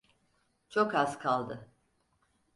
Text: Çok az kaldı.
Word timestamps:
Çok 0.69 0.93
az 0.95 1.17
kaldı. 1.19 1.71